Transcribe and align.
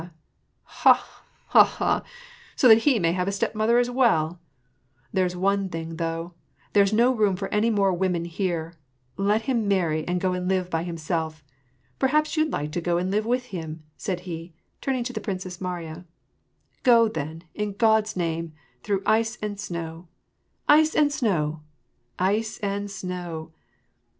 Ha! 0.63 0.93
ha! 1.49 1.63
ha! 1.63 2.03
so 2.55 2.67
that 2.67 2.79
he 2.79 2.97
may 2.97 3.11
have 3.11 3.27
a 3.27 3.31
stepmother 3.31 3.77
as 3.77 3.91
well! 3.91 4.41
There's 5.13 5.35
one 5.35 5.69
thing, 5.69 5.97
though, 5.97 6.33
there's 6.73 6.91
no 6.91 7.13
room 7.13 7.35
for 7.35 7.49
any 7.49 7.69
moi 7.69 7.91
e 7.91 7.95
women 7.95 8.25
here: 8.25 8.73
let 9.15 9.43
him 9.43 9.67
marry, 9.67 10.03
and 10.07 10.19
go 10.19 10.33
and 10.33 10.47
live 10.47 10.71
by 10.71 10.81
himself. 10.81 11.43
Perhaps 11.99 12.35
you'd 12.35 12.51
like 12.51 12.71
to 12.71 12.81
go 12.81 12.97
and 12.97 13.11
live 13.11 13.27
with 13.27 13.43
him?" 13.53 13.83
said 13.95 14.21
he, 14.21 14.55
turning 14.81 15.03
to 15.03 15.13
the 15.13 15.21
Princess 15.21 15.61
Mariya:" 15.61 16.07
Go, 16.81 17.07
then, 17.07 17.43
in 17.53 17.73
God's 17.73 18.15
name; 18.15 18.53
througn 18.83 19.03
ice 19.05 19.37
and 19.39 19.59
snow— 19.59 20.07
ice 20.67 20.95
and 20.95 21.11
snow— 21.13 21.61
ice 22.17 22.57
and 22.63 22.89
snow 22.89 23.51